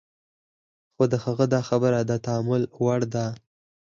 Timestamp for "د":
1.11-1.13, 2.09-2.11